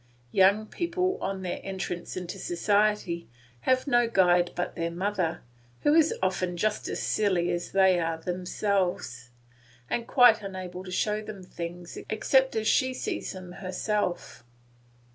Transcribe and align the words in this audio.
Young 0.31 0.65
people 0.65 1.19
on 1.21 1.43
their 1.43 1.59
entrance 1.61 2.17
into 2.17 2.39
society 2.39 3.29
have 3.69 3.85
no 3.85 4.07
guide 4.07 4.49
but 4.55 4.75
their 4.75 4.89
mother, 4.89 5.41
who 5.81 5.93
is 5.93 6.11
often 6.23 6.57
just 6.57 6.87
as 6.87 6.99
silly 6.99 7.51
as 7.51 7.71
they 7.71 7.99
are 7.99 8.17
themselves, 8.17 9.29
and 9.91 10.07
quite 10.07 10.41
unable 10.41 10.83
to 10.83 10.91
show 10.91 11.21
them 11.21 11.43
things 11.43 11.99
except 12.09 12.55
as 12.55 12.67
she 12.67 12.95
sees 12.95 13.33
them 13.33 13.51
herself. 13.51 14.43